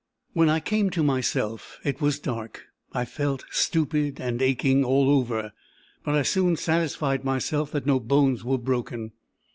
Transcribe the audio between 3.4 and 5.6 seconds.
stupid and aching all over;